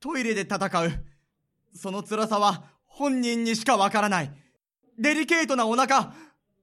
[0.00, 0.60] トイレで戦う。
[1.76, 4.32] その辛さは本人にしかわからない。
[4.98, 6.14] デリケートなお腹、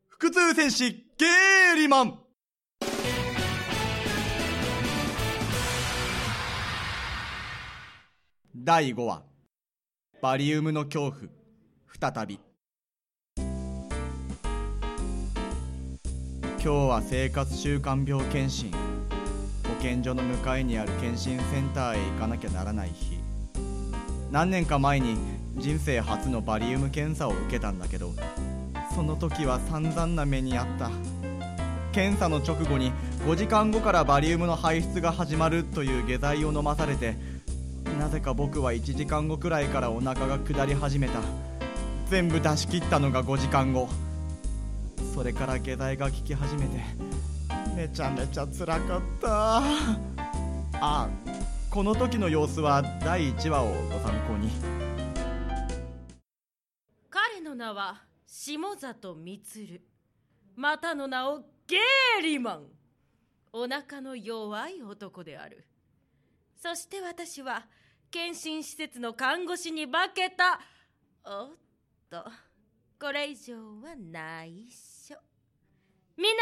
[0.10, 2.20] 腹痛戦士ゲーリマン。
[8.55, 9.22] 第5話。
[10.19, 11.22] バリウムの恐怖。
[12.15, 12.40] 再び。
[13.35, 13.46] 今
[16.59, 18.72] 日は生活習慣病検診。
[18.72, 18.77] 保
[19.80, 23.16] 健所の向かいにある検診センターへ行かなきゃならない日。
[24.31, 25.17] 何年か前に
[25.55, 28.13] 人生初のバリウム検査を受けたんだけど
[28.94, 30.90] その時は散々な目にあった。
[31.94, 32.91] 検査の直後に
[33.26, 37.16] 5時間後からバリウムの排出が始まるという下剤を飲まされて
[37.99, 41.20] なぜか僕は1時間後くらいからお腹が下り始めた。
[42.09, 43.90] 全部出し切ったのが5時間後。
[45.16, 46.80] それから下剤が効き始めて
[47.76, 49.62] めちゃめちゃ辛かった。
[50.80, 51.09] あ
[51.77, 54.49] この時の様子は第1話をご参考に。
[57.07, 59.82] 彼の名は下里充
[60.55, 62.65] またの名をゲーリマン。
[63.54, 65.67] お腹の弱い男である。
[66.59, 67.67] そして私は
[68.09, 70.59] 検診施設の看護師に化けた。
[71.23, 71.49] おっ
[72.09, 72.25] と。
[72.99, 75.15] これ以上は内緒
[76.17, 76.41] みんな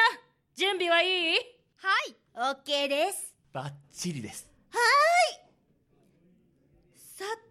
[0.55, 1.35] 準備はいい？
[1.75, 3.35] はい、OK です。
[3.51, 4.49] バッチリです。
[4.71, 4.79] さ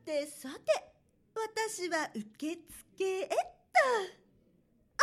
[0.04, 0.92] てさて、
[1.34, 2.56] 私は受
[2.96, 3.34] 付へっと。
[4.96, 5.02] あ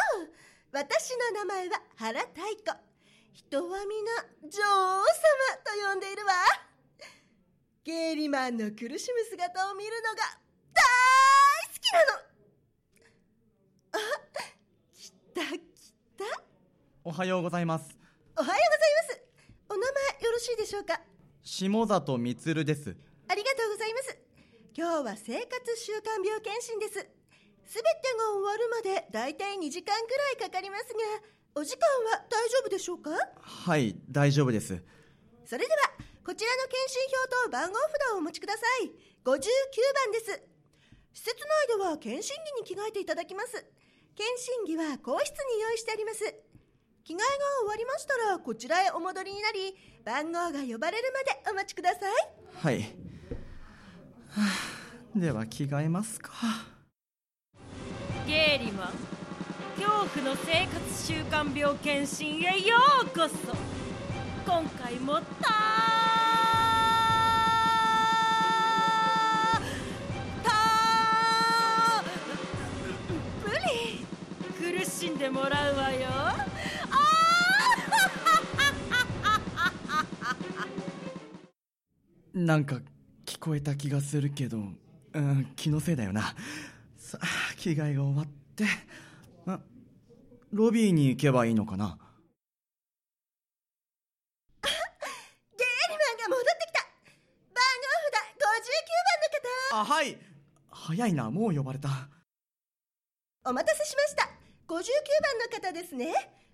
[0.72, 2.91] 私の名前は原太子。
[3.33, 4.11] 人は皆
[4.44, 5.05] 女王様
[5.63, 6.33] と呼んでいるわ。
[7.83, 10.39] ゲーリマンの苦しむ姿を見るのが
[10.73, 10.83] 大
[11.67, 12.22] 好きなの。
[13.94, 13.97] あ、
[14.94, 15.59] 来た来
[16.17, 16.44] た。
[17.03, 17.97] おはようございます
[18.38, 18.59] おはようござい
[19.08, 19.22] ます。
[19.69, 19.88] お名前
[20.23, 21.02] よろしいでしょうか？
[21.41, 22.95] 下里充です
[23.28, 24.17] ありがとうございます。
[24.82, 26.94] 今日は生活習慣病検診です。
[26.98, 30.10] すべてが終わるまでだいたい2時間く
[30.42, 31.22] らいかかりますが、
[31.53, 33.12] お時間は大丈夫でしょうか？
[33.38, 34.81] はい大丈夫です
[35.46, 35.94] それでは、
[36.25, 38.90] こちらの検診票と番号札をお持ちください。
[39.22, 39.38] 59番
[40.14, 40.41] です。
[41.14, 41.38] 施設
[41.70, 43.64] 内では検診着に着替えていただきます。
[44.18, 46.25] 検診着は更衣室に用意してあります。
[47.06, 47.24] 着替えが
[47.62, 52.14] 終わりましたら、こちらへお戻りになり、番号が呼ばれるまでお待ちください。
[52.56, 53.10] はい、はあ
[55.16, 56.31] では着替えますか。
[58.25, 58.88] ゲーリマン
[59.78, 63.36] 恐怖の生活習慣病検診へようこそ。
[64.46, 65.24] 今回もた
[70.44, 72.03] た
[73.44, 76.09] ぶり苦しんでもらうわよ。
[82.34, 82.81] なんか聞
[83.41, 84.59] こえた気がするけど、
[85.13, 86.35] うん、気のせいだよな。
[86.96, 87.25] さあ、
[87.57, 88.66] 着替えが終わって、
[89.47, 89.59] あ、
[90.52, 91.97] ロビーに行けばいいのかな。
[94.62, 94.69] ゲー
[95.90, 96.85] リマンが戻ってきた。
[97.52, 98.69] 番号札59
[99.09, 99.81] 番の方。
[99.81, 100.18] あ、はい。
[100.69, 101.90] 早いな、もう呼ばれた。
[103.44, 104.29] お待たせしました。
[104.68, 106.13] 59番の方ですね。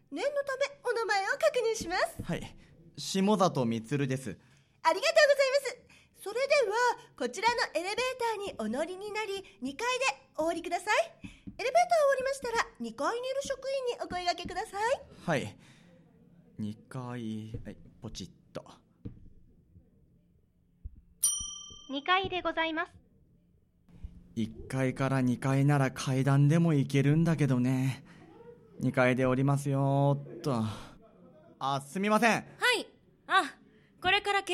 [0.10, 2.24] 念のためお名前を確認します。
[2.24, 2.56] はい、
[2.98, 4.38] 下里充です。
[4.84, 5.97] ありがとうございます
[6.28, 6.76] それでは
[7.18, 9.32] こちらのエレベーターにお乗りになり
[9.64, 9.78] 2階で
[10.36, 10.86] お降りください
[11.24, 15.56] エレベーター終わりましたら2階にいる職員にお声掛けくださいはい。
[16.60, 18.66] 2階、はい、ポチッと。
[21.94, 22.92] 2階でございます。
[24.36, 28.04] 1階から2階なら階段でも行けるんだけどね。
[28.82, 30.62] 2階で降りますよーっと。
[31.60, 32.44] あ、すみません。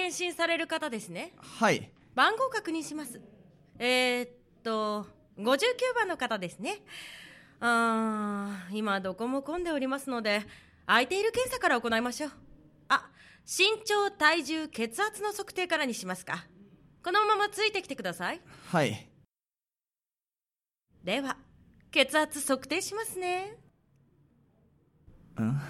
[0.03, 1.33] はいあこれから検診される方ですね。
[1.37, 1.89] はい。
[2.15, 3.21] 番号確認します。
[3.79, 4.29] えー、っ
[4.63, 6.81] と59番の方ですね。
[7.59, 10.43] あー今どこも混んでおりますので
[10.85, 12.31] 空いている検査から行いましょう。
[12.89, 13.09] あ
[13.45, 16.45] 身長体重血圧の測定からにしますか。
[17.03, 18.41] このままついてきてください。
[18.71, 19.09] はい。
[21.03, 21.38] では
[21.91, 23.57] 血圧測定しますね。
[25.39, 25.61] ん？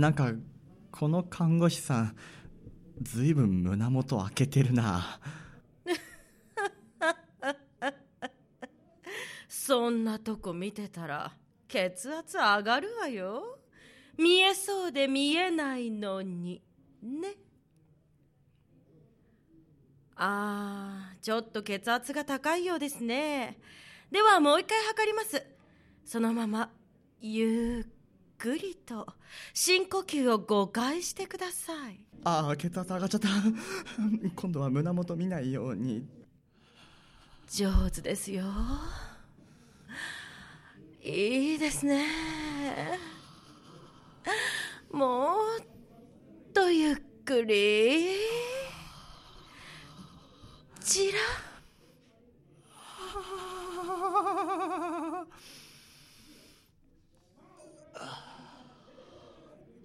[0.00, 0.32] なんか、
[0.92, 2.16] この看護師さん、
[3.02, 5.20] ずいぶん胸元開けてるな。
[9.48, 11.32] そんなとこ見てたら
[11.66, 13.58] 血圧上がるわよ。
[14.18, 16.60] 見えそうで見えないのに。
[17.02, 17.36] ね。
[20.16, 23.58] あーちょっと血圧が高いようですね。
[24.10, 25.42] ではもう一回測ります。
[26.04, 26.70] そのまま
[27.20, 27.99] ゆっ
[28.40, 29.06] くりと
[29.52, 33.28] 深呼吸を5回してくださいああ、血圧上がっちゃった。
[34.36, 36.06] 今度は胸元見ないように。
[37.50, 38.44] 上手ですよ
[41.02, 42.06] いいですね
[44.92, 45.64] もっ
[46.52, 48.14] とゆっくり
[50.80, 51.18] ちら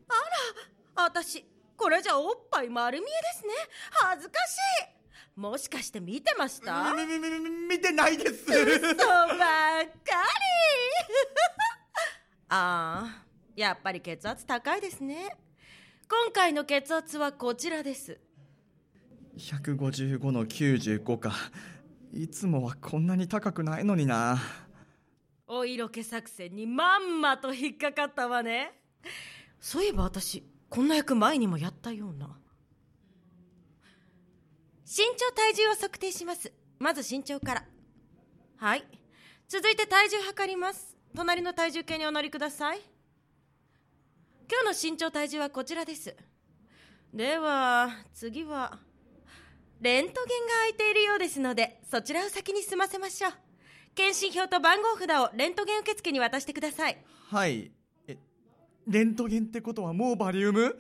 [0.08, 0.14] あ
[0.98, 1.44] ら私
[1.76, 3.54] これじゃおっぱい丸見えですね。
[3.94, 4.58] 恥ずかし
[5.38, 5.40] い。
[5.40, 6.94] もしかして見てました？
[6.94, 8.46] みみみみ見てないです。
[8.46, 9.38] そうばっかり。
[12.50, 13.26] ああ
[13.56, 15.38] やっぱり血圧高いですね。
[16.10, 18.20] 今回の血圧はこちらです。
[19.38, 21.32] 155の95か。
[22.14, 24.38] いつもはこんなに高くないのにな。
[25.48, 28.72] お色気作戦にまんまと引っかかったわね。
[29.62, 32.38] そういえば私こんな役前にもやったような
[34.98, 36.54] 身長体重を測定します。
[36.80, 37.66] まず身長から。
[38.56, 38.86] はい。
[39.50, 40.96] 続いて体重測ります。
[41.14, 42.80] 隣の体重計にお乗りください。
[44.50, 46.16] 今日の身長体重はこちらです。
[47.14, 48.80] では次は
[49.82, 53.34] レントゲンが空いているようですのでそちらを先に済ませましょう。
[53.96, 56.98] 検診票と番号札をレントゲン受付に渡してください。
[57.32, 57.70] はい。
[58.08, 58.18] え
[58.88, 60.64] レントゲンってことはもうバリウム？
[60.64, 60.76] もち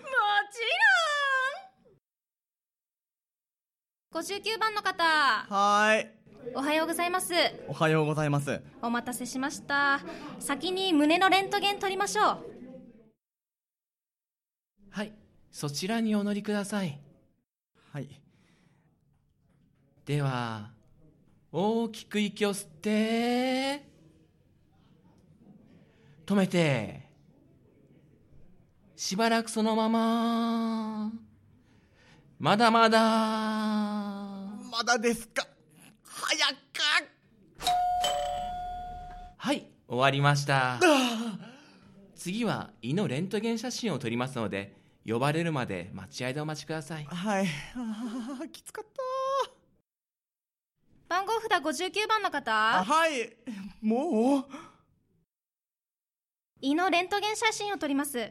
[4.15, 6.07] 59番の方はーい。
[6.53, 7.33] おはようございます。
[7.67, 8.61] おはようございます。
[8.81, 9.99] お待たせしました。
[10.39, 12.37] 先に胸のレントゲン取りましょう。
[14.89, 15.11] はい、
[15.51, 16.97] そちらにお乗りください。
[17.91, 18.07] はい。
[20.05, 20.69] では、
[21.51, 23.85] 大きく息を吸って、
[26.25, 27.01] 止めて、
[28.95, 31.11] しばらくそのまま、
[32.37, 35.47] まだまだ、まだですか？
[36.03, 36.55] 早く
[39.37, 40.79] はい、終わりました。
[42.15, 44.75] 次は胃のレントゲン写真を撮りますので、
[45.07, 47.05] 呼ばれるまで待合でお待ちください。
[47.05, 47.47] はい。
[48.51, 48.91] きつかった。
[51.07, 53.33] 番号札59番のあ方はい。
[53.81, 54.45] もう？
[56.59, 58.29] 胃のレントゲン写真を撮ります。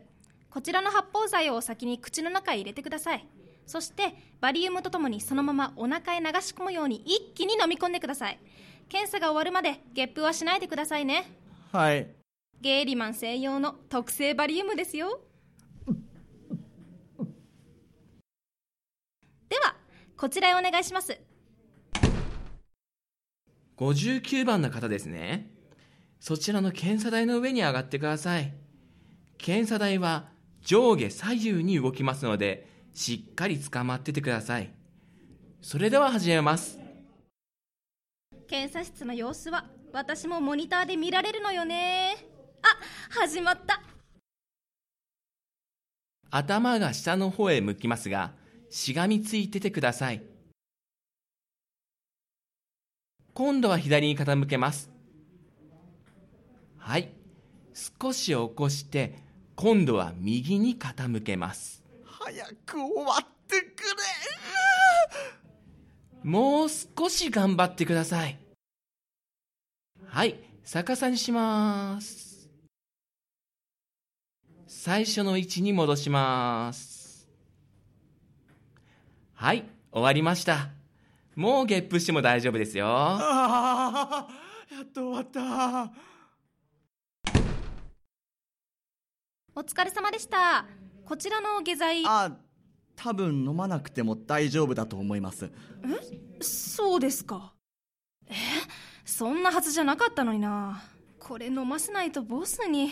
[0.50, 3.26] こちらの発泡剤を先に口の中へ入れてください
[3.66, 8.38] そしてバリウムとともにそのままお腹へ流し込むように一気に飲み込んでください。
[8.88, 11.24] 検査が終わるまでゲップはしないでくださいね。
[11.72, 12.08] はい。
[12.60, 15.20] ゲーリマン専用の特製バリウムですよ。
[19.48, 19.76] では
[20.16, 21.18] こちらへお願いします。
[23.76, 25.50] 59番の方ですね。
[26.20, 28.54] そちらの検査台の上に上がってください。
[29.36, 30.28] 検査台は
[30.62, 34.72] 上下左右に動きますので、しっかり捕まっててください。
[35.60, 36.78] それでは始めます。
[38.46, 42.16] 検査室の様子は私もモニターで見られるのよね
[42.62, 43.80] あ始まった
[46.30, 48.32] 頭が下の方へ向きますが、
[48.68, 50.22] しがみついててください。
[53.34, 54.90] 今度は左に傾けます。
[56.76, 57.12] はい。
[57.72, 59.14] 少し起こして、
[59.54, 61.83] 今度は右に傾けます。
[62.24, 63.84] 早く終わってく
[66.22, 68.38] もう少し頑張ってください。
[70.06, 72.48] はい、逆さにします。
[74.66, 77.28] 最初の位置に戻します。
[79.34, 80.70] はい、終わりました。
[81.36, 82.86] もうゲップしても大丈夫ですよ。
[82.88, 84.28] ああ
[84.74, 85.92] やっと終わった
[89.54, 90.64] お疲れ様でした
[91.06, 92.36] こちらの下剤あ
[92.96, 95.50] 多分飲まなくても大丈夫だと思います。
[96.40, 97.52] そうですか。
[98.28, 98.34] え？
[99.04, 100.82] そんなはずじゃなかったのにな。
[101.18, 102.90] これ飲ませないとボスに。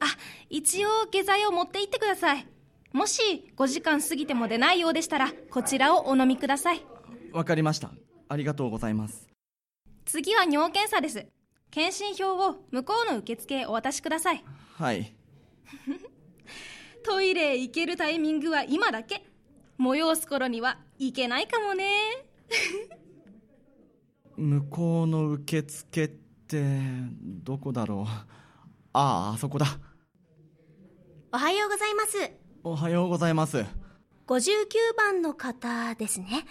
[0.00, 0.06] あ
[0.50, 2.46] 一応下剤を持って行ってください。
[2.92, 6.82] もし5時間過ぎても出ないようでしたらこちらをお飲みください。
[7.32, 7.92] わかりました。
[8.28, 9.28] ありがとうございます。
[10.04, 11.26] 次は尿検査です。
[11.70, 14.44] 検診票を向こうの受付へお渡しください。
[14.76, 15.12] はい
[17.04, 19.22] トイレへ行けるタイミングは今だけ
[19.78, 21.90] 催す頃には行けないかもね
[24.36, 26.64] 向こうの受付って
[27.24, 28.04] どこだろう？
[28.92, 29.66] あああそこだ
[31.32, 32.30] おはようございます。
[32.62, 33.66] おはようございます59
[34.96, 36.46] 番の方ですね。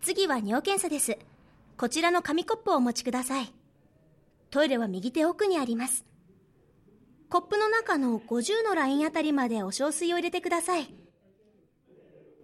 [0.00, 1.18] 次は尿検査です。
[1.76, 3.52] こちらの紙コップをお持ちください。
[4.50, 6.04] トイレは右手奥にあります。
[7.32, 10.94] コップの中の50のラインあたりまでお小水を入れてください。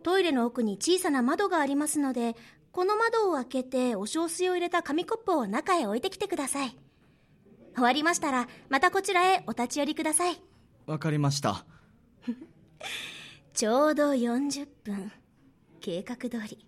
[0.02, 2.37] トイレの奥に小さな窓がありますので、
[2.73, 6.75] この窓を開けてお小水を入れた紙コップを中へ置いてきてください。
[7.75, 10.40] 終わりましたら、またこちらへお立ち寄りください。
[10.87, 11.66] わかりました
[13.52, 15.12] ちょうど40分。
[15.83, 16.64] 計画通り。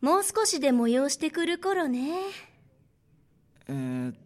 [0.00, 2.12] もう少しで催してくる頃ね。
[3.66, 4.16] えー、っ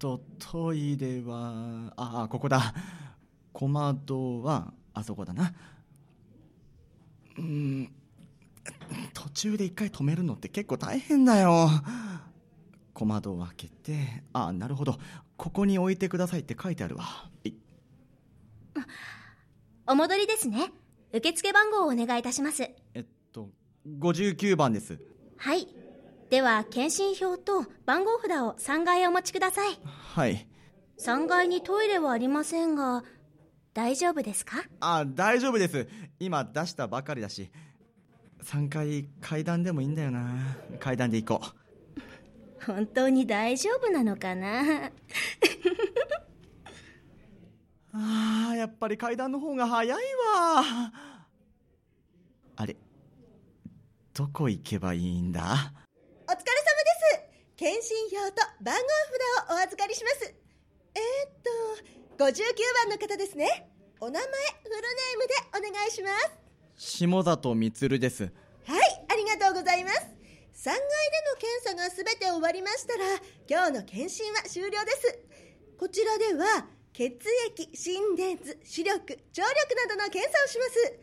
[0.00, 2.74] とトイレはああここだ。
[3.52, 5.52] 小窓はあそこだな。
[7.38, 7.92] うん
[9.12, 11.68] 途中で一回止めるのって結構大変だよ。
[12.94, 14.98] 小窓を開けてあなるほど。
[15.36, 17.04] ここに置いてくださいって書いてあるわ。
[17.44, 17.52] い。
[19.86, 20.72] お戻りですね。
[21.12, 22.62] 受付番号をお願いいたします。
[22.94, 23.50] えっと
[23.86, 24.98] 59番です。
[25.36, 25.68] はい。
[26.30, 29.76] では、検診票と番号札を3階へお持ちください。
[30.14, 30.46] はい。
[30.98, 33.02] 3階にトイレはありませんが、
[33.74, 34.58] 大丈夫ですか？
[34.80, 35.88] あ大丈夫です。
[36.20, 37.50] 今出したばかりだし
[38.42, 40.56] 3階階段でもいいんだよな。
[40.78, 42.64] 階段で行こう。
[42.66, 44.90] 本当に大丈夫なのかな？
[47.92, 50.02] あーやっぱり階段の方が早いわ。
[52.56, 52.76] あれ
[54.14, 55.72] どこ行けばいいんだ？
[57.60, 58.80] 検診票と番号
[59.44, 60.34] 札をお預かりします。
[60.94, 61.32] えー、っ
[62.16, 62.32] と59
[62.88, 63.68] 番の方ですね。
[64.00, 64.28] お名前フ
[64.64, 66.08] ルネームでお願いしま
[66.78, 66.96] す。
[66.96, 68.32] 下里充です。
[68.64, 70.00] はいありがとうございます。
[70.00, 70.80] 3階で
[71.28, 73.04] の検査がすべて終わりましたら
[73.46, 75.18] 今日の検診は終了です。
[75.76, 76.64] こちらでは
[76.94, 80.98] 血液心電図視力聴力などの検査をします。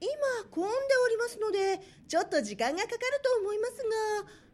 [0.00, 0.08] 今
[0.56, 3.76] 混んでおりますのでちょっと時間がかかると思います
[4.24, 4.47] が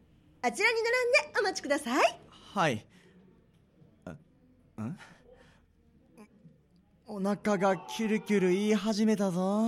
[0.47, 2.21] あちらに並んでお待ちください。
[2.53, 2.87] はい。
[4.05, 4.11] あ
[4.83, 4.99] ん？
[7.07, 9.67] お腹がキュルキュル言い始めたぞ。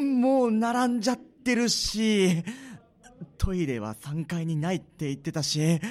[0.00, 2.42] もう並んじゃってるし。
[3.36, 5.82] トイレは3階にないって言ってたし。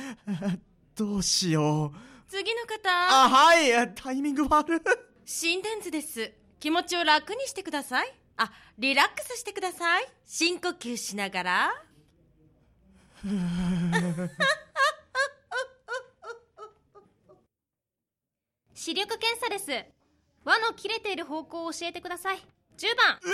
[0.96, 1.98] どうしよう。
[2.28, 2.90] 次の方。
[2.90, 3.94] あはい。
[3.94, 4.80] タイミング悪い。
[5.24, 6.34] 心電図です。
[6.60, 8.12] 気持ちを楽にしてください。
[8.38, 10.08] あリラックスしてください。
[10.26, 11.85] 深呼吸しながら
[18.76, 19.72] 視力検査です。
[20.44, 22.38] 輪の切れている方向を教えてください。
[22.78, 23.20] 10番。
[23.24, 23.34] 上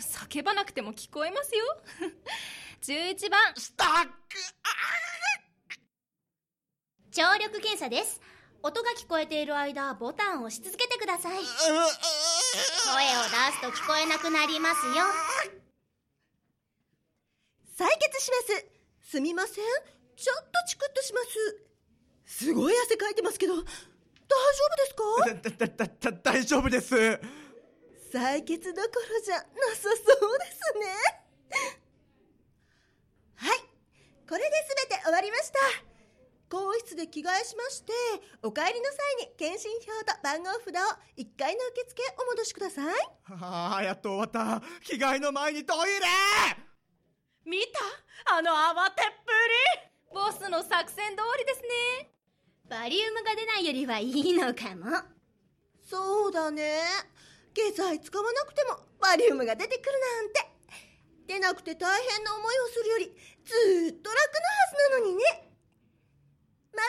[0.00, 1.64] 叫ばなくても聞こえますよ。
[2.82, 3.54] 11番。
[3.56, 4.12] スタック
[7.12, 8.20] 聴力検査です。
[8.64, 11.34] 音が聞こえている間、ボタンを押し続けてください。
[11.34, 11.48] 声を出
[13.52, 14.94] すと聞こえなくなりますよ。
[17.78, 19.64] 採血しますすみません。
[20.16, 22.44] ちょっとチクッとします。
[22.46, 25.04] すごい汗かいてますけど大丈夫ですか？
[25.26, 26.94] だだだだ大丈夫です。
[26.94, 29.42] 採血どころじゃな
[29.74, 30.86] さそうですね。
[33.36, 33.58] はい。
[34.28, 34.50] これで
[34.88, 35.58] 全て終わりました。
[36.48, 37.92] 更衣室で着替えしまして
[38.42, 40.70] お帰りの際に検診票と番号札を
[41.16, 42.94] 1階の受付へお戻しください。
[43.40, 44.62] ああやっと終わった。
[44.84, 46.06] 着替えの前にトイレ
[47.44, 47.58] 見
[48.26, 48.36] た？
[48.36, 50.14] あの慌てっぷり。
[50.14, 52.10] ボスの作戦通りですね。
[52.68, 54.86] バリウムが出ないよりはいいのかも。
[55.82, 56.80] そうだね。
[57.54, 60.52] 下剤使わなくてもバリウムが出てくるなんて。
[61.26, 65.22] 出なくて大変な思いをするよりずーっと楽なはずなのにね。
[66.74, 66.88] また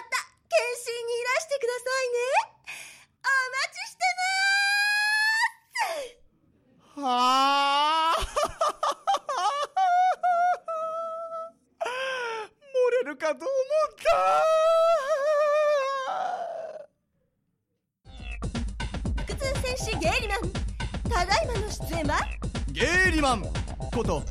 [23.93, 24.23] こと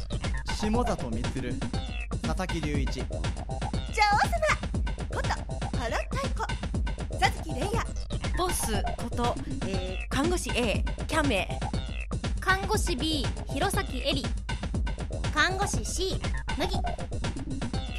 [0.56, 0.84] 下里充
[2.20, 3.00] 佐々木隆一。
[3.00, 4.36] 女王様
[5.08, 5.28] こと
[5.78, 6.44] 原太子。
[7.20, 7.80] 佐月玲也。
[8.36, 9.36] ボスこと、
[9.68, 11.48] えー看護師 A キャメ。
[12.40, 14.24] 看護師 B、弘前エリ。
[15.32, 16.20] 看護師 C、
[16.58, 16.76] 麦。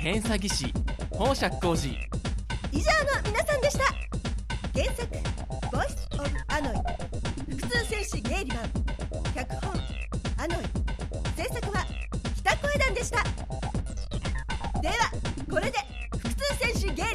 [0.01, 0.73] 検査技師
[1.11, 1.95] 宝釈浩二
[2.73, 4.02] 以上の皆さんでした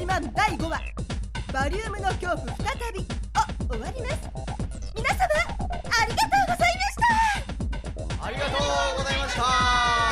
[0.08, 0.80] マン第5話
[1.52, 3.04] バリウムの恐怖再び」を
[3.70, 4.16] 終わります。
[4.96, 6.96] 皆様ありがとうございまし
[8.18, 8.24] た。
[8.24, 10.07] ありがとうございました。